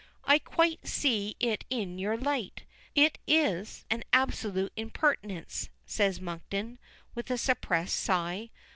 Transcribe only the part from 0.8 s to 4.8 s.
see it in your light. It is an absolute